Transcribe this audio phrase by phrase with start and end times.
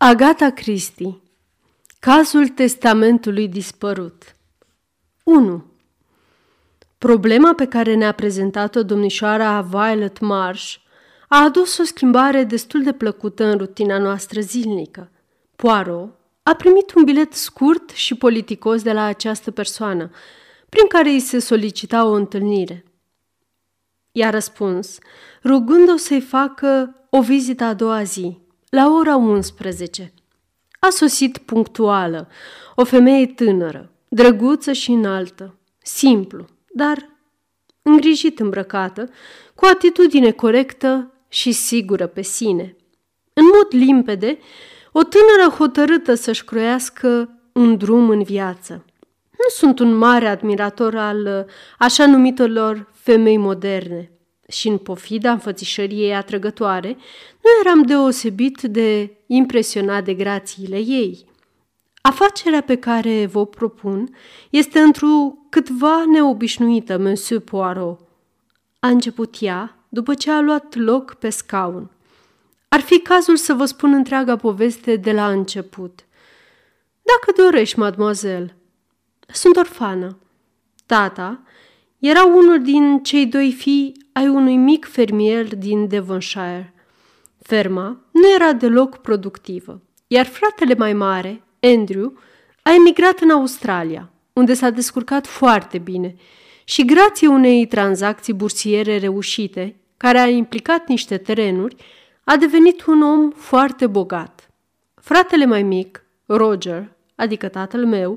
[0.00, 1.20] Agata Christie
[1.98, 4.36] Cazul testamentului dispărut
[5.22, 5.64] 1.
[6.98, 10.74] Problema pe care ne-a prezentat-o domnișoara Violet Marsh
[11.28, 15.10] a adus o schimbare destul de plăcută în rutina noastră zilnică.
[15.56, 20.10] Poirot a primit un bilet scurt și politicos de la această persoană,
[20.68, 22.84] prin care îi se solicita o întâlnire.
[24.12, 24.98] I-a răspuns,
[25.44, 30.12] rugând-o să-i facă o vizită a doua zi, la ora 11.
[30.78, 32.28] A sosit punctuală,
[32.74, 37.08] o femeie tânără, drăguță și înaltă, simplu, dar
[37.82, 39.10] îngrijit îmbrăcată,
[39.54, 42.76] cu atitudine corectă și sigură pe sine.
[43.32, 44.38] În mod limpede,
[44.92, 48.84] o tânără hotărâtă să-și croiască un drum în viață.
[49.30, 51.46] Nu sunt un mare admirator al
[51.78, 54.10] așa numitelor femei moderne,
[54.48, 56.96] și în pofida înfățișării ei atrăgătoare,
[57.42, 61.26] nu eram deosebit de impresionat de grațiile ei.
[62.00, 64.16] Afacerea pe care vă propun
[64.50, 68.00] este într-o câtva neobișnuită, Monsieur Poirot.
[68.80, 71.90] A început ea după ce a luat loc pe scaun.
[72.68, 76.06] Ar fi cazul să vă spun întreaga poveste de la început.
[77.02, 78.56] Dacă dorești, mademoiselle.
[79.32, 80.18] Sunt orfană.
[80.86, 81.42] Tata
[81.98, 86.74] era unul din cei doi fii ai unui mic fermier din Devonshire.
[87.42, 92.18] Ferma nu era deloc productivă, iar fratele mai mare, Andrew,
[92.62, 96.14] a emigrat în Australia, unde s-a descurcat foarte bine
[96.64, 101.76] și grație unei tranzacții bursiere reușite, care a implicat niște terenuri,
[102.24, 104.50] a devenit un om foarte bogat.
[104.94, 108.10] Fratele mai mic, Roger, adică tatăl meu,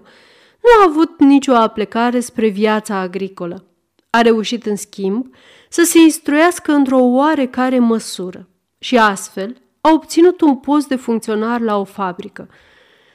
[0.62, 3.66] nu a avut nicio aplecare spre viața agricolă.
[4.14, 5.34] A reușit, în schimb,
[5.70, 11.78] să se instruiască într-o oarecare măsură și astfel a obținut un post de funcționar la
[11.78, 12.50] o fabrică.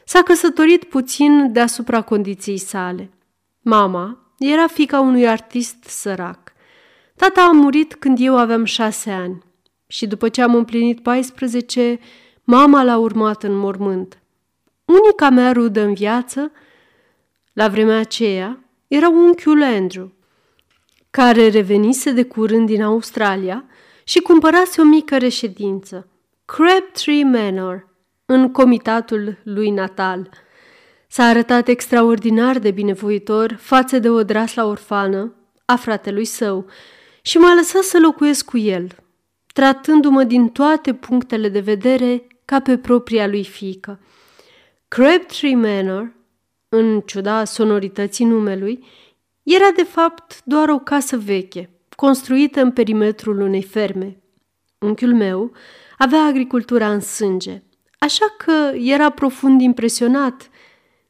[0.04, 3.10] S-a căsătorit puțin deasupra condiției sale.
[3.60, 6.52] Mama era fica unui artist sărac.
[7.16, 9.42] Tata a murit când eu aveam șase ani
[9.86, 11.98] și după ce am împlinit 14,
[12.44, 14.18] mama l-a urmat în mormânt.
[14.84, 16.52] Unica mea rudă în viață,
[17.52, 20.12] la vremea aceea, era unchiul Andrew,
[21.16, 23.64] care revenise de curând din Australia
[24.04, 26.08] și cumpărase o mică reședință,
[26.44, 27.88] Crabtree Manor,
[28.26, 30.28] în comitatul lui natal.
[31.08, 35.34] S-a arătat extraordinar de binevoitor față de o drasla orfană
[35.64, 36.66] a fratelui său
[37.22, 38.88] și m-a lăsat să locuiesc cu el,
[39.52, 44.00] tratându-mă din toate punctele de vedere ca pe propria lui fică.
[44.88, 46.12] Crabtree Manor,
[46.68, 48.84] în ciuda sonorității numelui,
[49.54, 54.20] era de fapt doar o casă veche, construită în perimetrul unei ferme.
[54.78, 55.52] Unchiul meu
[55.98, 57.62] avea agricultura în sânge,
[57.98, 60.50] așa că era profund impresionat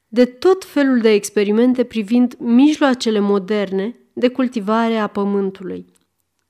[0.09, 5.87] de tot felul de experimente privind mijloacele moderne de cultivare a pământului.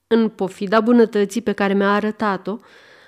[0.07, 2.59] În pofida bunătății pe care mi-a arătat-o,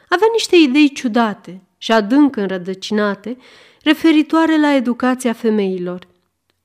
[0.09, 3.37] avea niște idei ciudate și adânc înrădăcinate
[3.83, 6.07] referitoare la educația femeilor–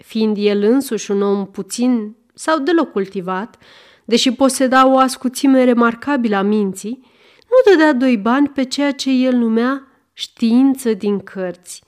[0.04, 3.58] fiind el însuși un om puțin sau deloc cultivat,
[4.06, 7.12] deși poseda o ascuțime remarcabilă a minții,
[7.50, 11.84] nu dădea doi bani pe ceea ce el numea știință din cărți.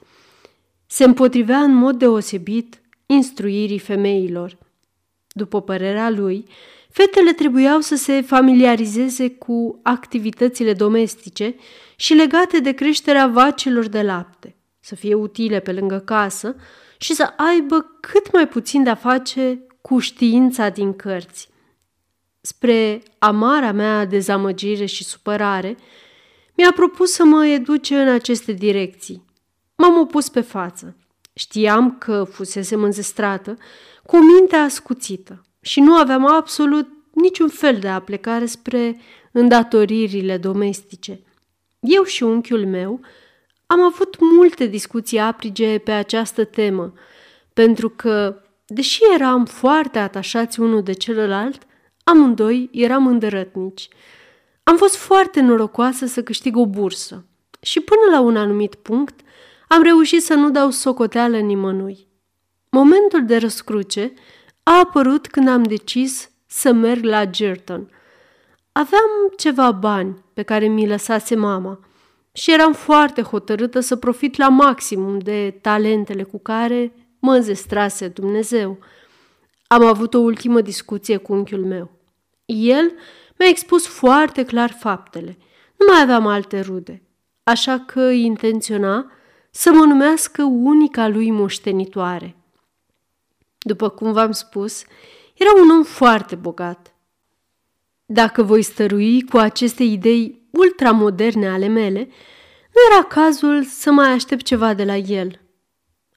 [0.85, 4.57] Se împotrivea în mod deosebit instruirii femeilor.
[5.27, 6.45] După părerea lui,
[6.89, 11.55] fetele trebuiau să se familiarizeze cu activitățile domestice
[11.95, 16.55] și legate de creșterea vacilor de lapte, să fie utile pe lângă casă,
[16.97, 21.49] și să aibă cât mai puțin de-a face cu știința din cărți.
[22.41, 25.77] Spre amara mea dezamăgire și supărare,
[26.57, 29.25] mi-a propus să mă educe în aceste direcții.
[29.75, 30.95] M-am opus pe față.
[31.33, 33.57] Știam că fusesem înzestrată,
[34.05, 38.97] cu mintea ascuțită și nu aveam absolut niciun fel de aplecare spre
[39.31, 41.19] îndatoririle domestice.
[41.79, 42.99] Eu și unchiul meu
[43.67, 46.93] am avut multe discuții aprige pe această temă,
[47.53, 51.61] pentru că, deși eram foarte atașați unul de celălalt,
[52.03, 53.87] amândoi eram îndărătnici.
[54.63, 57.25] Am fost foarte norocoasă să câștig o bursă
[57.61, 59.19] și până la un anumit punct
[59.67, 62.07] am reușit să nu dau socoteală nimănui.
[62.69, 64.13] Momentul de răscruce
[64.63, 67.89] a apărut când am decis să merg la Girton.
[68.71, 71.79] Aveam ceva bani pe care mi lăsase mama–
[72.35, 78.79] și eram foarte hotărâtă să profit la maximum de talentele cu care mă înzestrase Dumnezeu.
[79.67, 81.91] Am avut o ultimă discuție cu unchiul meu.
[82.45, 82.93] El
[83.37, 85.37] mi-a expus foarte clar faptele.
[85.77, 87.01] Nu mai aveam alte rude,
[87.43, 89.11] așa că intenționa
[89.51, 92.35] să mă numească unica lui moștenitoare.
[93.57, 94.83] După cum v-am spus,
[95.33, 96.95] era un om foarte bogat.
[98.05, 101.99] Dacă voi stărui cu aceste idei ultramoderne ale mele,
[102.73, 105.39] nu era cazul să mai aștept ceva de la el.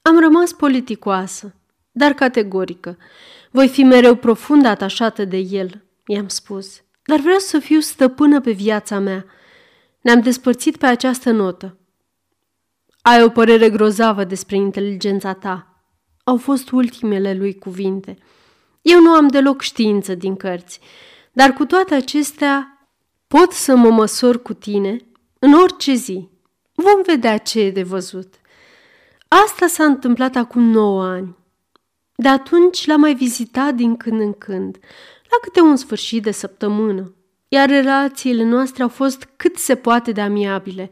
[0.01, 1.55] Am rămas politicoasă,
[1.91, 2.97] dar categorică.
[3.51, 8.51] Voi fi mereu profund atașată de el, i-am spus, dar vreau să fiu stăpână pe
[8.51, 9.25] viața mea.
[10.01, 11.77] Ne-am despărțit pe această notă.
[13.01, 15.83] Ai o părere grozavă despre inteligența ta.
[16.23, 18.17] Au fost ultimele lui cuvinte.
[18.81, 20.79] Eu nu am deloc știință din cărți,
[21.31, 22.78] dar cu toate acestea
[23.35, 24.97] pot să mă măsor cu tine
[25.39, 26.29] în orice zi.
[26.73, 28.33] Vom vedea ce e de văzut.
[29.27, 31.37] Asta s-a întâmplat acum nouă ani.
[32.15, 34.77] De atunci l-am mai vizitat din când în când,
[35.29, 37.13] la câte un sfârșit de săptămână,
[37.47, 40.91] iar relațiile noastre au fost cât se poate de amiabile,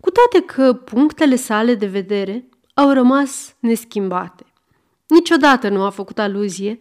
[0.00, 4.44] cu toate că punctele sale de vedere au rămas neschimbate.
[5.06, 6.78] Niciodată nu a făcut aluzie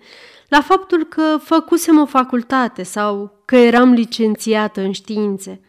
[0.47, 5.61] la faptul că făcusem o facultate sau că eram licențiată în științe.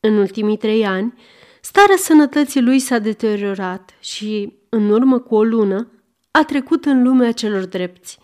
[0.00, 1.14] În ultimii trei ani,
[1.60, 5.90] starea sănătății lui s-a deteriorat și, în urmă cu o lună,
[6.30, 8.18] a trecut în lumea celor drepți.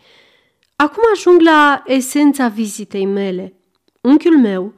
[0.77, 3.55] Acum ajung la esența vizitei mele.
[4.01, 4.75] Unchiul meu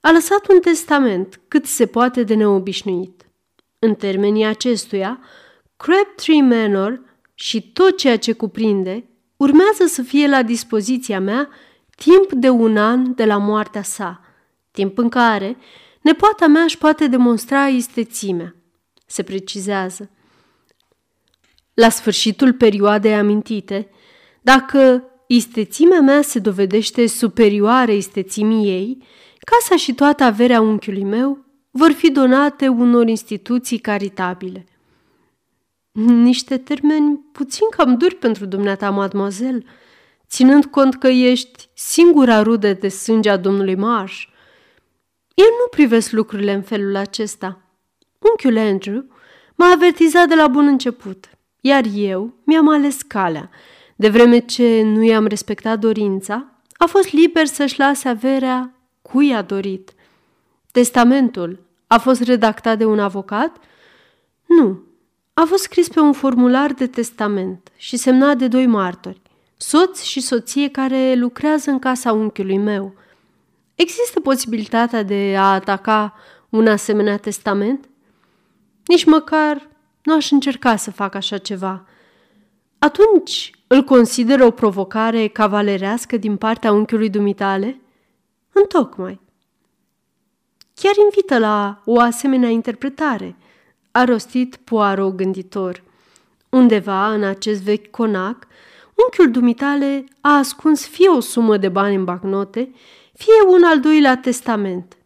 [0.00, 3.26] a lăsat un testament cât se poate de neobișnuit.
[3.78, 5.20] În termenii acestuia,
[5.76, 7.02] Crabtree Manor
[7.34, 11.48] și tot ceea ce cuprinde urmează să fie la dispoziția mea
[12.04, 14.20] timp de un an de la moartea sa,
[14.70, 15.56] timp în care
[16.00, 18.54] nepoata mea își poate demonstra istețimea.
[19.06, 20.10] Se precizează.
[21.74, 23.90] La sfârșitul perioadei amintite,
[24.40, 29.02] dacă istețimea mea se dovedește superioară istețimii ei,
[29.38, 34.66] casa și toată averea unchiului meu vor fi donate unor instituții caritabile.
[36.02, 39.64] Niște termeni puțin cam duri pentru dumneata, mademoiselle,
[40.30, 44.22] ținând cont că ești singura rudă de sânge a domnului Marsh.
[45.34, 47.60] Eu nu privesc lucrurile în felul acesta.
[48.18, 49.04] Unchiul Andrew
[49.54, 51.28] m-a avertizat de la bun început,
[51.60, 53.50] iar eu mi-am ales calea.
[53.96, 59.42] De vreme ce nu i-am respectat dorința, a fost liber să-și lase averea cui a
[59.42, 59.92] dorit.
[60.72, 63.56] Testamentul a fost redactat de un avocat?
[64.46, 64.82] Nu.
[65.34, 69.20] A fost scris pe un formular de testament și semnat de doi martori,
[69.58, 72.94] soț și soție care lucrează în casa unchiului meu.
[73.74, 76.14] Există posibilitatea de a ataca
[76.48, 77.88] un asemenea testament?
[78.86, 79.68] Nici măcar
[80.02, 81.84] nu aș încerca să fac așa ceva.
[82.78, 87.80] Atunci îl consideră o provocare cavalerească din partea unchiului dumitale?
[88.52, 89.20] Întocmai.
[90.74, 93.36] Chiar invită la o asemenea interpretare,
[93.90, 95.82] a rostit Poirot gânditor.
[96.48, 98.46] Undeva în acest vechi conac,
[99.04, 102.70] unchiul dumitale a ascuns fie o sumă de bani în bagnote,
[103.12, 104.96] fie un al doilea testament.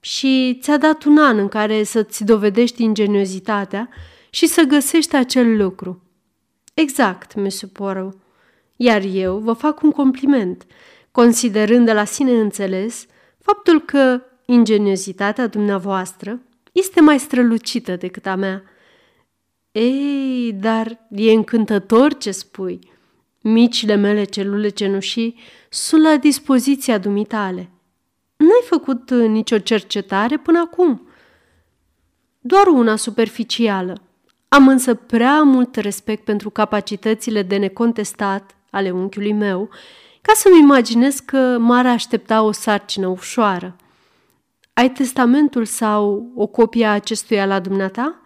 [0.00, 3.88] Și ți-a dat un an în care să-ți dovedești ingeniozitatea
[4.30, 6.02] și să găsești acel lucru.
[6.74, 8.16] Exact, Monsieur Poirot.
[8.76, 10.66] Iar eu vă fac un compliment,
[11.10, 13.06] considerând de la sine înțeles
[13.38, 16.40] faptul că ingeniozitatea dumneavoastră
[16.72, 18.62] este mai strălucită decât a mea.
[19.72, 22.89] Ei, dar e încântător ce spui.
[23.40, 27.70] Micile mele celule cenușii sunt la dispoziția dumitale.
[28.36, 31.08] N-ai făcut uh, nicio cercetare până acum.
[32.40, 34.02] Doar una superficială.
[34.48, 39.68] Am însă prea mult respect pentru capacitățile de necontestat ale unchiului meu,
[40.22, 43.76] ca să-mi imaginez că m-ar aștepta o sarcină ușoară.
[44.72, 48.20] Ai testamentul sau o copie a acestuia la dumneata?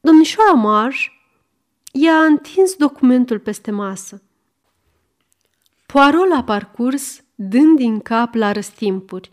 [0.00, 0.52] Domnișoara
[1.94, 4.22] Marș i-a întins documentul peste masă.
[5.86, 9.30] Poirot l-a parcurs, dând din cap la răstimpuri.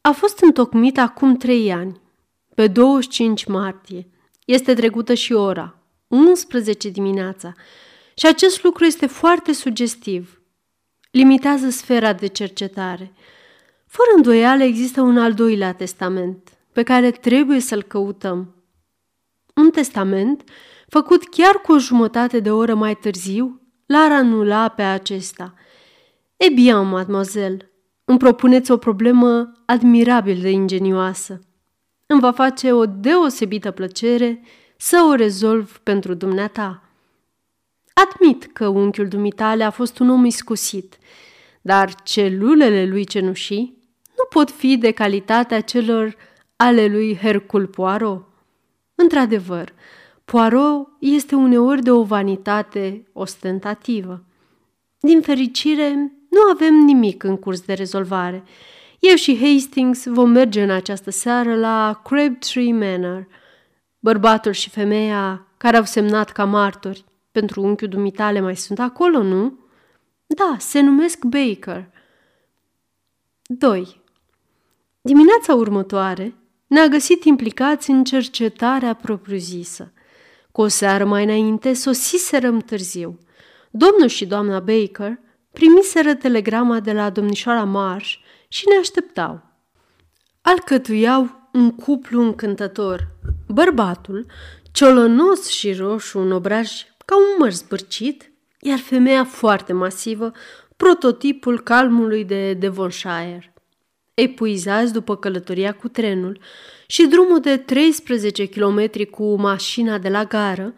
[0.00, 2.00] A fost întocmit acum trei ani,
[2.54, 4.08] pe 25 martie.
[4.44, 5.78] Este trecută și ora,
[6.08, 7.52] 11 dimineața,
[8.14, 10.42] și acest lucru este foarte sugestiv.
[11.10, 13.12] Limitează sfera de cercetare–
[13.90, 18.54] fără îndoială există un al doilea testament pe care trebuie să-l căutăm.
[19.54, 20.44] Un testament
[20.90, 25.54] făcut chiar cu o jumătate de oră mai târziu l-ar anula pe acesta.
[26.36, 27.70] E bine, mademoiselle,
[28.04, 31.40] îmi propuneți o problemă admirabil de ingenioasă.
[32.06, 34.42] Îmi va face o deosebită plăcere
[34.76, 36.82] să o rezolv pentru dumneata.
[37.92, 40.98] Admit că unchiul dumitale a fost un om iscusit,
[41.62, 43.78] dar celulele lui cenușii
[44.16, 46.16] nu pot fi de calitatea celor
[46.56, 48.28] ale lui Hercul Poirot.
[48.94, 49.72] Într-adevăr,
[50.30, 54.24] Poirot este uneori de o vanitate ostentativă.
[55.00, 55.94] Din fericire,
[56.28, 58.42] nu avem nimic în curs de rezolvare.
[58.98, 63.26] Eu și Hastings vom merge în această seară la Crabtree Manor.
[63.98, 69.58] Bărbatul și femeia care au semnat ca martori pentru unchiul dumitale mai sunt acolo, nu?
[70.26, 71.90] Da, se numesc Baker.
[73.42, 74.00] 2.
[75.00, 76.34] Dimineața următoare
[76.66, 79.92] ne-a găsit implicați în cercetarea propriu-zisă.
[80.60, 83.18] Cu o seară mai înainte sosiserăm târziu.
[83.70, 85.18] Domnul și doamna Baker
[85.52, 88.14] primiseră telegrama de la domnișoara Marsh
[88.48, 89.42] și ne așteptau.
[90.40, 93.08] Alcătuiau un cuplu încântător.
[93.48, 94.26] Bărbatul,
[94.72, 96.70] ciolănos și roșu, un obraj
[97.04, 100.32] ca un măr zbârcit, iar femeia foarte masivă,
[100.76, 103.54] prototipul calmului de Devonshire.
[104.14, 106.40] Epuizați după călătoria cu trenul
[106.90, 110.74] și drumul de 13 km cu mașina de la gară,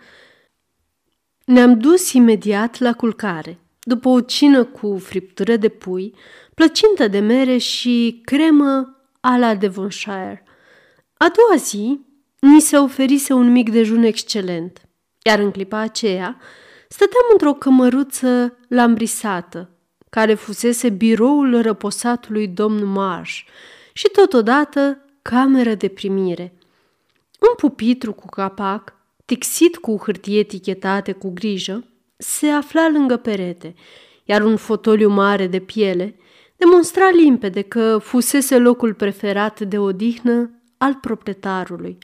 [1.44, 6.14] ne-am dus imediat la culcare, după o cină cu friptură de pui,
[6.54, 10.44] plăcintă de mere și cremă a la Devonshire.
[11.16, 12.00] A doua zi,
[12.40, 14.80] ni se oferise un mic dejun excelent,
[15.22, 16.40] iar în clipa aceea
[16.88, 19.70] stăteam într-o cămăruță lambrisată,
[20.10, 23.40] care fusese biroul răposatului domn Marsh
[23.92, 26.52] și totodată cameră de primire.
[27.40, 31.84] Un pupitru cu capac, tixit cu hârtie etichetate cu grijă,
[32.16, 33.74] se afla lângă perete,
[34.24, 36.16] iar un fotoliu mare de piele
[36.56, 41.98] demonstra limpede că fusese locul preferat de odihnă al proprietarului.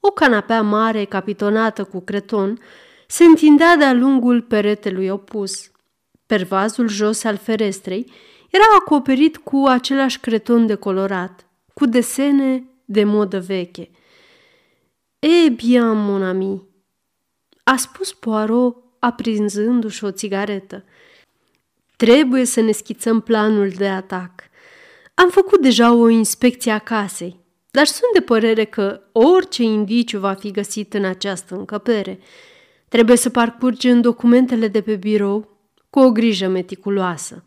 [0.00, 2.58] O canapea mare, capitonată cu creton,
[3.06, 5.70] se întindea de-a lungul peretelui opus.
[6.26, 8.12] Pervazul jos al ferestrei
[8.50, 11.43] era acoperit cu același creton decolorat,
[11.74, 13.90] cu desene de modă veche.
[15.18, 16.62] E bien, mon ami,
[17.62, 20.84] a spus Poirot aprinzându-și o țigaretă.
[21.96, 24.42] Trebuie să ne schițăm planul de atac.
[25.14, 27.40] Am făcut deja o inspecție a casei,
[27.70, 32.18] dar sunt de părere că orice indiciu va fi găsit în această încăpere.
[32.88, 35.48] Trebuie să parcurgem documentele de pe birou
[35.90, 37.44] cu o grijă meticuloasă.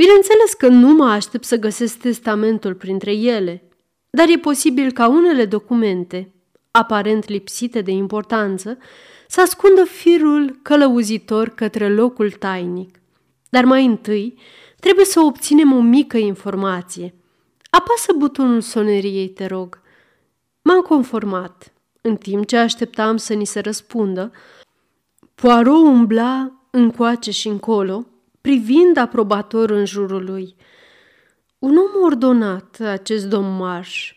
[0.00, 3.62] Bineînțeles că nu mă aștept să găsesc testamentul printre ele,
[4.10, 6.32] dar e posibil ca unele documente,
[6.70, 8.78] aparent lipsite de importanță,
[9.28, 13.00] să ascundă firul călăuzitor către locul tainic.
[13.50, 14.38] Dar mai întâi
[14.78, 17.14] trebuie să obținem o mică informație.
[17.70, 19.80] Apasă butonul soneriei, te rog.
[20.62, 21.72] M-am conformat.
[22.00, 24.32] În timp ce așteptam să ni se răspundă,
[25.34, 28.06] Poirot umbla încoace și încolo,
[28.40, 30.56] privind aprobator în jurul lui.
[31.58, 34.14] Un om ordonat, acest domn Marș.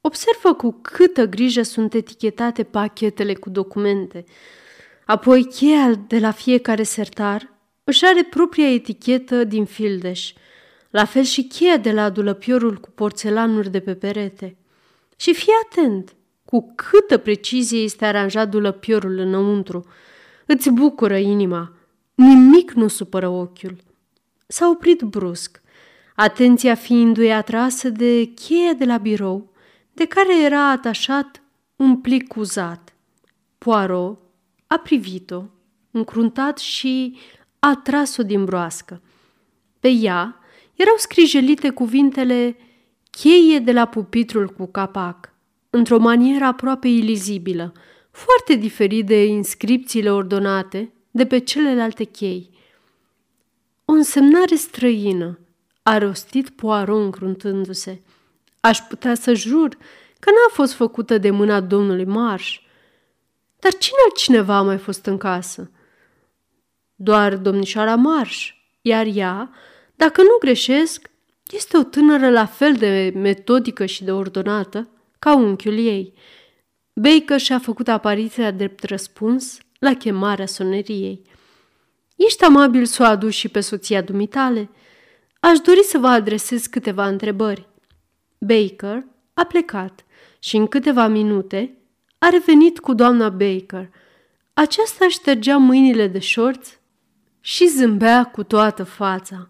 [0.00, 4.24] Observă cu câtă grijă sunt etichetate pachetele cu documente.
[5.06, 7.52] Apoi cheia de la fiecare sertar
[7.84, 10.32] își are propria etichetă din fildeș,
[10.90, 14.56] la fel și cheia de la dulăpiorul cu porțelanuri de pe perete.
[15.16, 16.14] Și fii atent
[16.44, 19.86] cu câtă precizie este aranjat dulăpiorul înăuntru.
[20.46, 21.72] Îți bucură inima,
[22.14, 23.76] nimic nu supără ochiul.
[24.46, 25.60] S-a oprit brusc,
[26.14, 29.52] atenția fiindu-i atrasă de cheia de la birou,
[29.92, 31.42] de care era atașat
[31.76, 32.94] un plic uzat.
[33.58, 34.18] Poirot
[34.66, 35.42] a privit-o,
[35.90, 37.16] încruntat și
[37.58, 39.02] a tras-o din broască.
[39.80, 40.38] Pe ea
[40.74, 42.56] erau scrijelite cuvintele
[43.10, 45.32] cheie de la pupitrul cu capac,
[45.70, 47.72] într-o manieră aproape ilizibilă,
[48.10, 52.50] foarte diferit de inscripțiile ordonate de pe celelalte chei.
[53.84, 55.38] O însemnare străină,
[55.82, 58.00] a rostit Poirot încruntându-se.
[58.60, 59.68] Aș putea să jur
[60.18, 62.60] că n-a fost făcută de mâna domnului Marș.
[63.58, 65.70] Dar cine altcineva a mai fost în casă?
[66.94, 69.50] Doar domnișoara Marș, iar ea,
[69.94, 71.10] dacă nu greșesc,
[71.50, 76.14] este o tânără la fel de metodică și de ordonată ca unchiul ei.
[76.92, 81.22] Baker și-a făcut apariția drept răspuns la chemarea soneriei.
[82.16, 84.70] Ești amabil să o aduci și pe soția dumitale?
[85.40, 87.68] Aș dori să vă adresez câteva întrebări.
[88.38, 90.04] Baker a plecat
[90.38, 91.78] și în câteva minute
[92.18, 93.90] a revenit cu doamna Baker.
[94.54, 96.68] Aceasta ștergea mâinile de șorț
[97.40, 99.48] și zâmbea cu toată fața.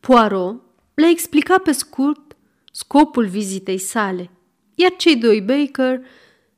[0.00, 0.62] Poirot
[0.94, 2.36] le-a explicat pe scurt
[2.72, 4.30] scopul vizitei sale,
[4.74, 6.00] iar cei doi Baker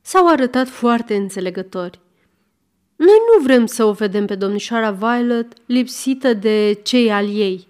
[0.01, 1.99] s-au arătat foarte înțelegători.
[2.97, 7.67] Noi nu vrem să o vedem pe domnișoara Violet lipsită de cei al ei,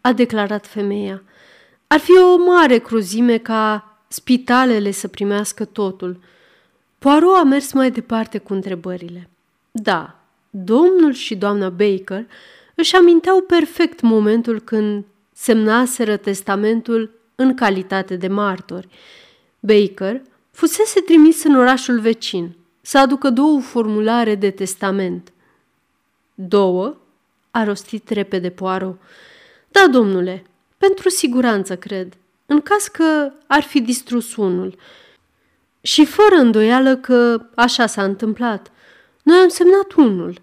[0.00, 1.22] a declarat femeia.
[1.86, 6.20] Ar fi o mare cruzime ca spitalele să primească totul.
[6.98, 9.28] Poirot a mers mai departe cu întrebările.
[9.70, 10.18] Da,
[10.50, 12.26] domnul și doamna Baker
[12.74, 18.88] își aminteau perfect momentul când semnaseră testamentul în calitate de martori.
[19.60, 22.56] Baker fusese trimis în orașul vecin
[22.86, 25.32] să aducă două formulare de testament.
[26.34, 26.96] Două?
[27.50, 29.00] a rostit repede Poirot.
[29.68, 30.44] Da, domnule,
[30.78, 32.16] pentru siguranță, cred,
[32.46, 34.78] în caz că ar fi distrus unul.
[35.80, 38.70] Și fără îndoială că așa s-a întâmplat.
[39.22, 40.40] Noi am semnat unul.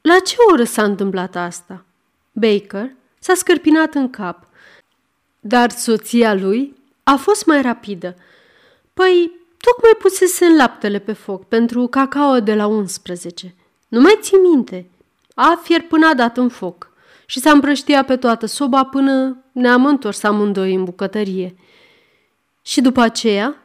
[0.00, 1.84] La ce oră s-a întâmplat asta?
[2.32, 4.46] Baker s-a scărpinat în cap,
[5.40, 8.16] dar soția lui a fost mai rapidă.
[8.94, 13.54] Păi, tocmai pusese în laptele pe foc pentru cacao de la 11.
[13.88, 14.90] Nu mai ții minte.
[15.34, 16.90] A fier până a dat în foc
[17.26, 21.54] și s-a împrăștiat pe toată soba până ne-am întors amândoi în bucătărie.
[22.62, 23.62] Și după aceea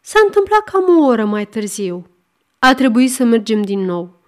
[0.00, 2.06] s-a întâmplat cam o oră mai târziu.
[2.58, 4.20] A trebuit să mergem din nou.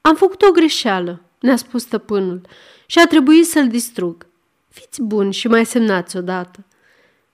[0.00, 2.40] Am făcut o greșeală, ne-a spus stăpânul,
[2.86, 4.26] și a trebuit să-l distrug.
[4.68, 6.64] Fiți buni și mai semnați odată.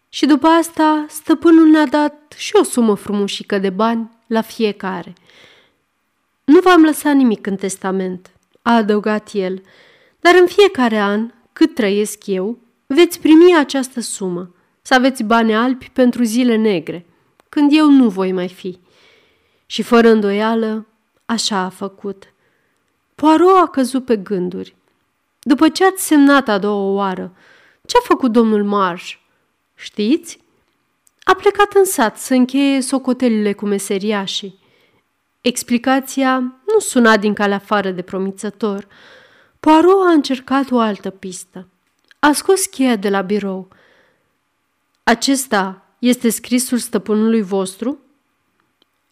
[0.09, 5.13] Și după asta, stăpânul ne-a dat și o sumă frumușică de bani la fiecare.
[6.45, 8.31] Nu v-am lăsat nimic în testament,
[8.63, 9.63] a adăugat el,
[10.21, 15.91] dar în fiecare an, cât trăiesc eu, veți primi această sumă, să aveți bani albi
[15.93, 17.07] pentru zile negre,
[17.49, 18.79] când eu nu voi mai fi.
[19.67, 20.87] Și fără îndoială,
[21.27, 22.33] așa a făcut.
[23.15, 24.77] Poirot a căzut pe gânduri.
[25.41, 27.33] După ce ați semnat a doua oară,
[27.87, 29.15] ce-a făcut domnul Marsh?
[29.79, 30.39] Știți?
[31.23, 34.59] A plecat în sat să încheie socotelile cu meseriașii.
[35.41, 38.87] Explicația nu suna din calea afară de promițător.
[39.61, 41.69] Poirot a încercat o altă pistă.
[42.19, 43.69] A scos cheia de la birou.
[45.03, 47.99] Acesta este scrisul stăpânului vostru?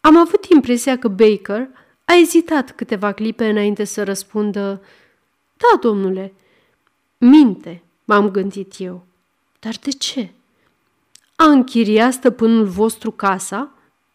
[0.01, 1.69] Am avut impresia că Baker
[2.05, 4.81] a ezitat câteva clipe înainte să răspundă
[5.57, 6.33] Da, domnule,
[7.17, 9.05] minte, m-am gândit eu.
[9.59, 10.31] Dar de ce?
[11.39, 13.71] A închiriat stăpânul vostru casa?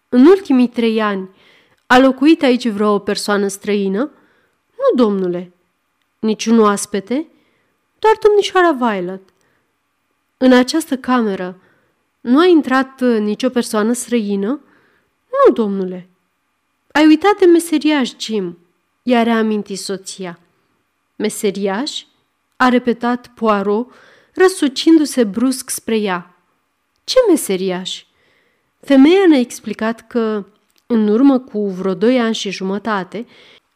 [0.08, 1.28] În ultimii trei ani
[1.87, 4.11] a locuit aici vreo persoană străină?
[4.70, 5.52] Nu, domnule.
[6.18, 7.26] Niciun oaspete?
[7.98, 9.22] Doar domnișoara Violet.
[10.37, 11.61] În această cameră
[12.20, 14.61] nu a intrat nicio persoană străină?
[15.30, 16.08] Nu, domnule.
[16.92, 18.58] Ai uitat de meseriaș, Jim,
[19.02, 20.38] i-a reamintit soția.
[21.16, 22.02] Meseriaș?
[22.56, 23.92] a repetat Poirot,
[24.35, 26.31] răsucindu-se brusc spre ea.
[27.12, 28.05] Ce meseriaș?
[28.81, 30.44] Femeia ne-a explicat că,
[30.87, 33.27] în urmă cu vreo doi ani și jumătate,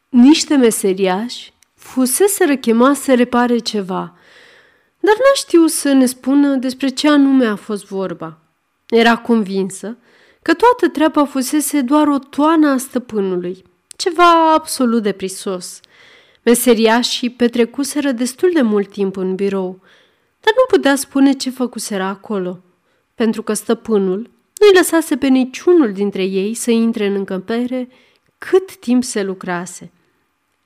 [0.08, 4.16] niște meseriași fusese răchemați să repare ceva,
[5.00, 8.38] dar n-a știut să ne spună despre ce anume a fost vorba.
[8.88, 9.96] Era convinsă
[10.42, 13.64] că toată treaba fusese doar o toană a stăpânului,
[13.96, 15.80] ceva absolut de prisos.
[16.42, 19.80] Meseriașii petrecuseră destul de mult timp în birou,
[20.40, 22.60] dar nu putea spune ce făcuseră acolo,
[23.16, 27.88] pentru că stăpânul nu-i lăsase pe niciunul dintre ei să intre în încăpere
[28.38, 29.90] cât timp se lucrase.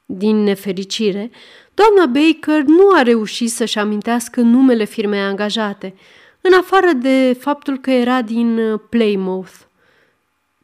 [0.07, 1.31] Din nefericire,
[1.75, 5.95] doamna Baker nu a reușit să-și amintească numele firmei angajate,
[6.41, 9.55] în afară de faptul că era din Plymouth.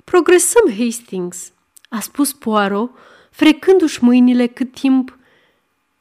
[0.05, 1.53] Progresăm, Hastings,
[1.89, 2.91] a spus Poirot,
[3.31, 5.19] frecându-și mâinile cât timp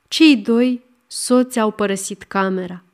[0.07, 2.84] cei doi soți au părăsit camera.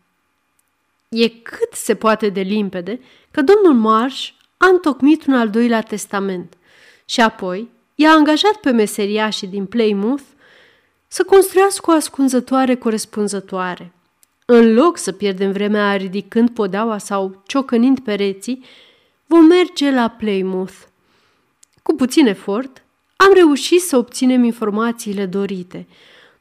[1.18, 3.00] E cât se poate de limpede
[3.32, 6.58] că domnul Marsh a întocmit un al doilea testament
[7.06, 10.24] și apoi i-a angajat pe meseriașii din Plymouth
[11.08, 13.92] să construiască o ascunzătoare corespunzătoare.
[14.46, 18.66] În loc să pierdem vremea ridicând podeaua sau ciocănind pereții,
[19.26, 20.76] vom merge la Plymouth.
[21.84, 22.84] Cu puțin efort,
[23.16, 25.88] am reușit să obținem informațiile dorite.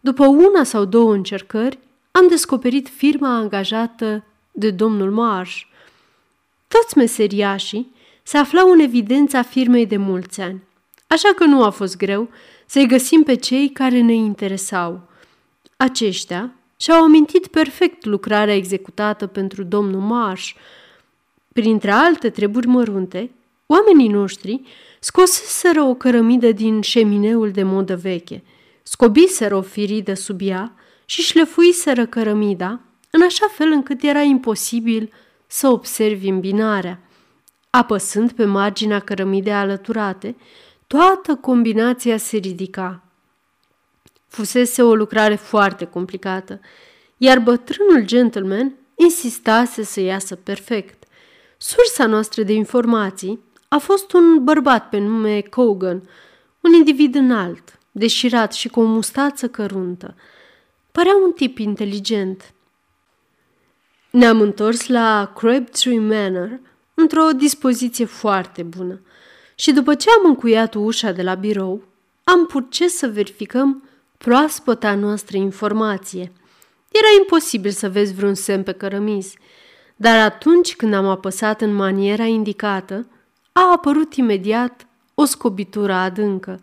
[0.00, 1.78] După una sau două încercări,
[2.10, 4.24] am descoperit firma angajată
[4.60, 5.60] de domnul Marsh.
[6.68, 10.62] Toți meseriașii se aflau în evidența firmei de mulți ani,
[11.06, 12.28] așa că nu a fost greu
[12.66, 15.00] să-i găsim pe cei care ne interesau.
[15.76, 20.50] Aceștia și-au amintit perfect lucrarea executată pentru domnul Marsh.
[21.52, 23.30] Printre alte treburi mărunte,
[23.66, 24.60] oamenii noștri
[25.00, 28.42] scoseseră o cărămidă din șemineul de modă veche,
[28.82, 35.12] scobiseră o firidă sub ea și șlefuiseră cărămida, în așa fel încât era imposibil
[35.46, 37.00] să observi îmbinarea.
[37.70, 40.36] Apăsând pe marginea cărămidei alăturate,
[40.86, 43.02] toată combinația se ridica.
[44.28, 46.60] Fusese o lucrare foarte complicată,
[47.16, 51.04] iar bătrânul gentleman insistase să iasă perfect.
[51.58, 56.08] Sursa noastră de informații a fost un bărbat pe nume Cogan,
[56.60, 60.14] un individ înalt, deșirat și cu o mustață căruntă.
[60.92, 62.52] Părea un tip inteligent.
[64.10, 66.60] Ne-am întors la Crabtree Manor
[66.94, 69.00] într-o dispoziție foarte bună
[69.54, 71.82] și după ce am încuiat ușa de la birou,
[72.24, 76.32] am purces să verificăm proaspăta noastră informație.
[76.88, 79.38] Era imposibil să vezi vreun semn pe cărămizi,
[79.96, 83.06] dar atunci când am apăsat în maniera indicată,
[83.52, 86.60] a apărut imediat o scobitură adâncă.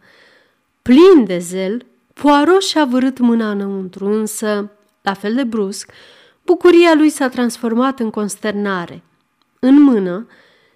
[0.82, 5.92] Plin de zel, Poirot și-a vărât mâna înăuntru, însă, la fel de brusc,
[6.48, 9.04] bucuria lui s-a transformat în consternare.
[9.60, 10.28] În mână,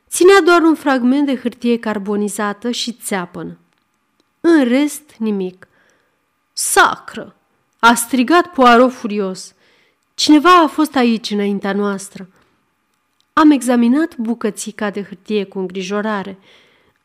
[0.09, 3.57] ținea doar un fragment de hârtie carbonizată și țeapănă.
[4.41, 5.67] În rest, nimic.
[6.53, 7.35] Sacră!
[7.79, 9.53] A strigat Poirot furios.
[10.13, 12.27] Cineva a fost aici înaintea noastră.
[13.33, 16.37] Am examinat bucățica de hârtie cu îngrijorare.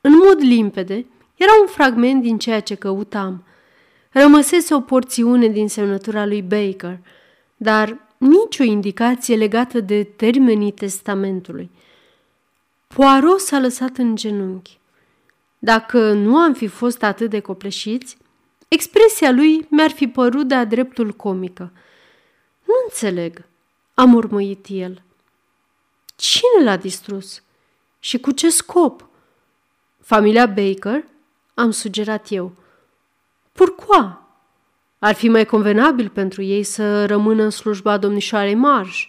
[0.00, 3.44] În mod limpede, era un fragment din ceea ce căutam.
[4.10, 6.98] Rămăsese o porțiune din semnătura lui Baker,
[7.56, 11.70] dar nicio indicație legată de termenii testamentului.
[12.86, 14.78] Poirot s-a lăsat în genunchi.
[15.58, 18.16] Dacă nu am fi fost atât de copleșiți,
[18.68, 21.72] expresia lui mi-ar fi părut de-a dreptul comică.
[22.64, 23.44] Nu înțeleg,
[23.94, 25.02] a murmuit el.
[26.16, 27.42] Cine l-a distrus?
[27.98, 29.06] Și cu ce scop?
[30.00, 31.04] Familia Baker?
[31.54, 32.52] Am sugerat eu.
[33.52, 34.24] Pourquoi?
[35.06, 39.08] Ar fi mai convenabil pentru ei să rămână în slujba domnișoarei Marș.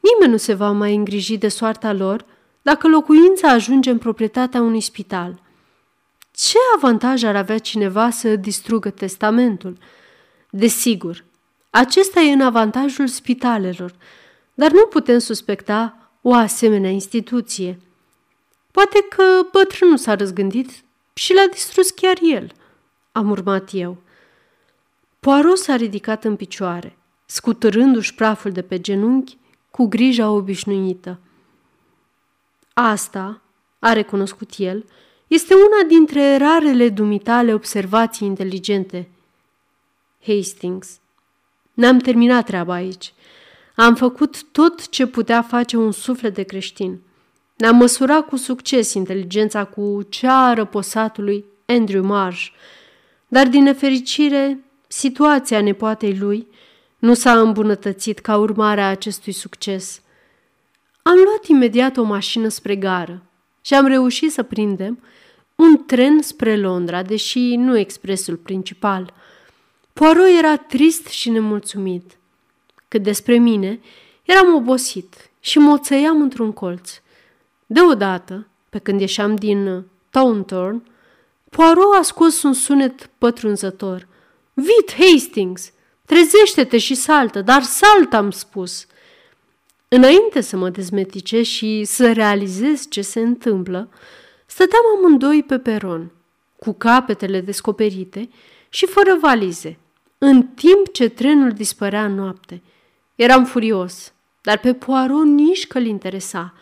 [0.00, 2.24] Nimeni nu se va mai îngriji de soarta lor
[2.62, 5.40] dacă locuința ajunge în proprietatea unui spital.
[6.34, 9.78] Ce avantaj ar avea cineva să distrugă testamentul?
[10.50, 11.24] Desigur,
[11.70, 13.94] acesta e în avantajul spitalelor,
[14.54, 17.80] dar nu putem suspecta o asemenea instituție.
[18.70, 20.70] Poate că bătrânul s-a răzgândit
[21.14, 22.52] și l-a distrus chiar el,
[23.12, 23.96] am urmat eu.
[25.26, 29.36] Poirot s-a ridicat în picioare, scutărându-și praful de pe genunchi
[29.70, 31.18] cu grija obișnuită.
[32.72, 33.40] Asta,
[33.78, 34.84] a recunoscut el,
[35.26, 39.08] este una dintre rarele dumitale observații inteligente.
[40.26, 40.98] Hastings.
[41.74, 43.12] N-am terminat treaba aici.
[43.76, 47.00] Am făcut tot ce putea face un suflet de creștin.
[47.56, 52.46] Ne-am măsurat cu succes inteligența cu cea a răposatului Andrew Marsh,
[53.28, 56.46] dar din nefericire, situația nepoatei lui
[56.98, 60.00] nu s-a îmbunătățit ca urmare a acestui succes.
[61.02, 63.22] Am luat imediat o mașină spre gară
[63.60, 65.02] și am reușit să prindem
[65.54, 69.14] un tren spre Londra, deși nu expresul principal.
[69.92, 72.16] Poirot era trist și nemulțumit.
[72.88, 73.80] Cât despre mine,
[74.22, 76.90] eram obosit și moțăiam într-un colț.
[77.66, 80.86] Deodată, pe când ieșeam din Taunton,
[81.50, 84.10] Poirot a scos un sunet pătrunzător.
[84.54, 85.72] Vit, Hastings!
[86.06, 88.86] Trezește-te și saltă, dar saltă, am spus.
[89.88, 93.88] Înainte să mă dezmetice și să realizez ce se întâmplă,
[94.46, 96.10] stăteam amândoi pe peron,
[96.56, 98.28] cu capetele descoperite
[98.68, 99.78] și fără valize,
[100.18, 102.62] în timp ce trenul dispărea în noapte.
[103.14, 106.54] Eram furios, dar pe Poirot nici că-l interesa.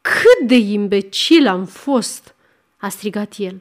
[0.00, 2.34] Cât de imbecil am fost!"
[2.76, 3.60] a strigat el.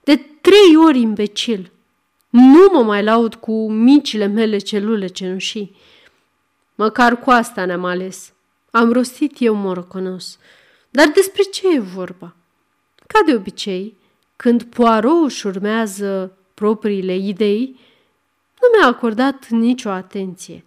[0.00, 1.72] De trei ori imbecil.
[2.36, 5.76] Nu mă mai laud cu micile mele celule cenușii.
[6.74, 8.32] Măcar cu asta ne-am ales.
[8.70, 10.38] Am rostit eu morocănos.
[10.90, 12.36] Dar despre ce e vorba?
[13.06, 13.96] Ca de obicei,
[14.36, 17.80] când Poirot își urmează propriile idei,
[18.60, 20.64] nu mi-a acordat nicio atenție.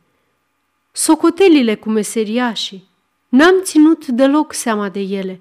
[0.92, 2.88] Socotelile cu meseriașii,
[3.30, 5.40] n-am ținut deloc seama de ele.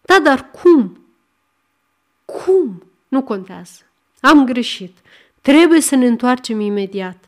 [0.00, 1.06] Da, dar cum?
[2.24, 2.82] Cum?
[3.08, 3.80] Nu contează.
[4.20, 4.96] Am greșit.
[5.42, 7.24] Trebuie să ne întoarcem imediat.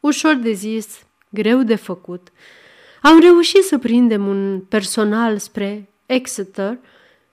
[0.00, 2.28] Ușor de zis, greu de făcut.
[3.02, 6.78] Am reușit să prindem un personal spre Exeter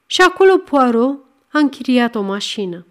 [0.05, 1.19] și acolo Poirot
[1.51, 2.86] a închiriat o mașină.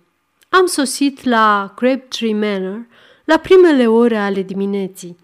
[0.48, 2.86] Am sosit la Crabtree Manor
[3.24, 5.16] la primele ore ale dimineții.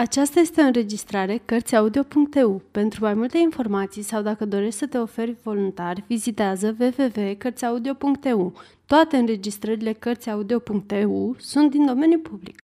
[0.00, 2.62] Aceasta este o înregistrare Cărțiaudio.eu.
[2.70, 8.60] Pentru mai multe informații sau dacă dorești să te oferi voluntar, vizitează www.cărțiaudio.eu.
[8.86, 12.62] Toate înregistrările Cărțiaudio.eu sunt din domeniu public.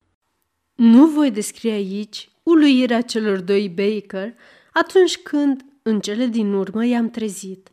[0.74, 4.34] Nu voi descrie aici uluirea celor doi Baker
[4.74, 7.72] atunci când, în cele din urmă, i-am trezit.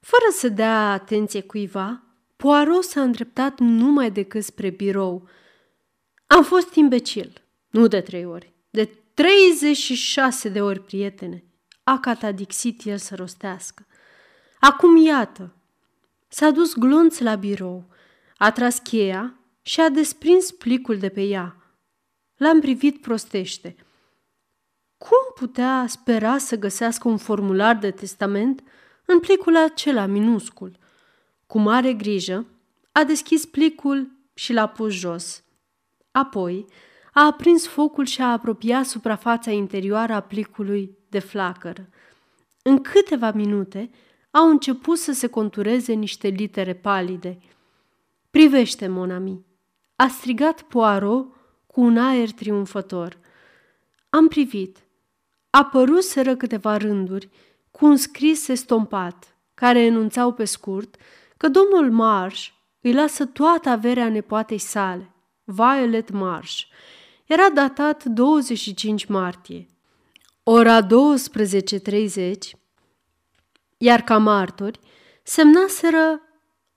[0.00, 2.02] Fără să dea atenție cuiva,
[2.36, 5.28] Poirot s-a îndreptat numai decât spre birou.
[6.26, 7.32] Am fost imbecil,
[7.70, 8.55] nu de trei ori, de
[9.16, 11.44] 36 de ori, prietene,
[11.82, 13.86] a catadixit el să rostească.
[14.60, 15.54] Acum iată,
[16.28, 17.84] s-a dus glonț la birou,
[18.36, 21.56] a tras cheia și a desprins plicul de pe ea.
[22.36, 23.76] L-am privit prostește.
[24.98, 28.62] Cum putea spera să găsească un formular de testament
[29.04, 30.78] în plicul acela minuscul?
[31.46, 32.46] Cu mare grijă,
[32.92, 35.44] a deschis plicul și l-a pus jos.
[36.10, 36.66] Apoi,
[37.18, 41.88] a aprins focul și a apropiat suprafața interioară a plicului de flacără.
[42.62, 43.90] În câteva minute
[44.30, 47.38] au început să se contureze niște litere palide.
[48.30, 49.44] Privește, Monami,
[49.94, 51.26] a strigat Poirot
[51.66, 53.18] cu un aer triumfător.
[54.10, 54.78] Am privit.
[55.50, 57.28] Apăruseră câteva rânduri
[57.70, 60.96] cu un scris estompat, care enunțau pe scurt
[61.36, 62.48] că domnul Marsh
[62.80, 65.10] îi lasă toată averea nepoatei sale,
[65.44, 66.64] Violet Marsh.
[67.26, 69.66] Era datat 25 martie.
[70.42, 70.90] Ora 12.30,
[73.78, 74.80] iar ca martori
[75.22, 76.20] semnaseră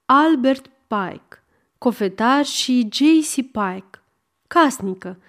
[0.05, 1.43] Albert Pike,
[1.77, 3.33] cofetar și J.C.
[3.33, 4.01] Pike,
[4.47, 5.21] casnică.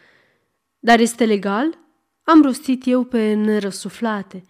[0.78, 1.78] Dar este legal?
[2.22, 4.44] Am rostit eu pe nerăsuflate.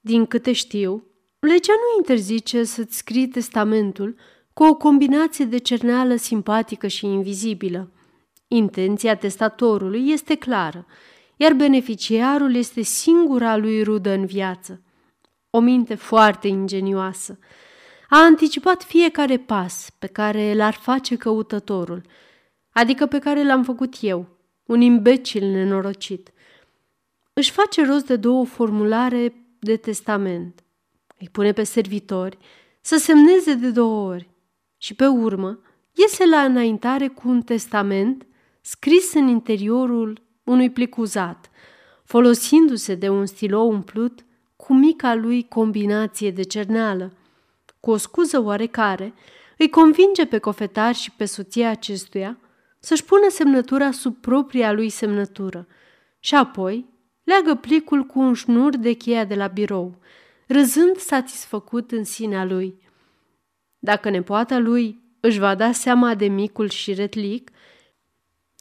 [0.00, 1.04] Din câte știu,
[1.38, 4.16] legea nu interzice să-ți scrii testamentul
[4.52, 7.92] cu o combinație de cerneală simpatică și invizibilă.
[8.48, 10.86] Intenția testatorului este clară,
[11.36, 14.82] iar beneficiarul este singura lui rudă în viață.
[15.50, 17.38] O minte foarte ingenioasă.
[18.08, 22.02] A anticipat fiecare pas pe care l-ar face căutătorul,
[22.70, 24.26] adică pe care l-am făcut eu,
[24.64, 26.32] un imbecil nenorocit.
[27.32, 30.64] Își face rost de două formulare de testament.
[31.18, 32.38] Îi pune pe servitori
[32.80, 34.30] să semneze de două ori
[34.76, 35.60] și pe urmă
[35.92, 38.26] iese la înaintare cu un testament
[38.70, 41.50] scris în interiorul unui plic uzat,
[42.04, 44.24] folosindu-se de un stilou umplut
[44.56, 47.12] cu mica lui combinație de cerneală.
[47.80, 49.14] Cu o scuză oarecare,
[49.58, 52.38] îi convinge pe cofetar și pe soția acestuia
[52.80, 55.66] să-și pună semnătura sub propria lui semnătură
[56.20, 56.86] și apoi
[57.24, 59.98] leagă plicul cu un șnur de cheia de la birou,
[60.46, 62.78] râzând satisfăcut în sinea lui.
[63.78, 67.50] Dacă nepoata lui își va da seama de micul și retlic,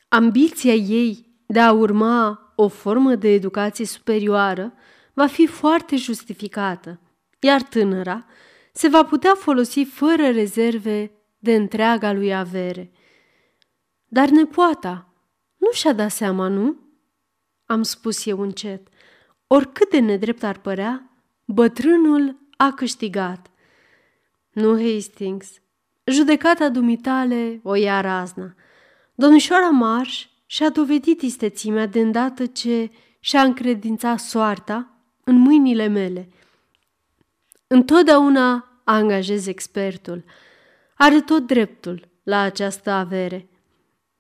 [0.08, 4.74] ambiția ei de a urma o formă de educație superioară
[5.14, 7.00] va fi foarte justificată,
[7.40, 8.26] iar tânăra
[8.74, 12.92] se va putea folosi fără rezerve de întreaga lui avere.
[14.06, 15.14] Dar nepoata
[15.58, 16.80] nu și-a dat seama, nu?
[17.66, 18.88] Am spus eu încet.
[19.48, 21.10] Oricât de nedrept ar părea,
[21.46, 23.52] bătrânul a câștigat.
[24.52, 25.62] Nu, Hastings,
[26.04, 28.56] judecata dumitale o ia razna.
[29.20, 34.92] Domnișoara Marș și-a dovedit istețimea de îndată ce și-a încredințat soarta
[35.24, 36.30] în mâinile mele.
[37.68, 40.24] Întotdeauna angajez expertul.
[40.96, 43.50] Are tot dreptul la această avere.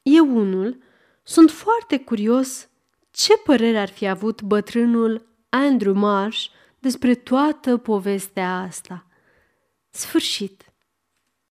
[0.01, 0.81] Eu unul
[1.23, 2.69] sunt foarte curios
[3.11, 6.45] ce părere ar fi avut bătrânul Andrew Marsh
[6.79, 9.07] despre toată povestea asta.
[9.89, 10.66] Sfârșit.